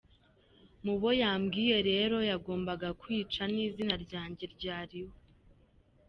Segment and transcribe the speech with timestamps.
[0.83, 5.15] Mubo yababwiye rero yagombaga kwica n’izina ryanjye ryariho.